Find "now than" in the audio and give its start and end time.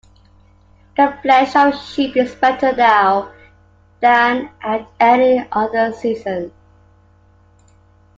2.75-4.49